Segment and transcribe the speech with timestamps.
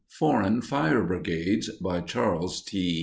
[0.07, 2.99] FOREIGN FIRE BRIGADES BY CHARLES T.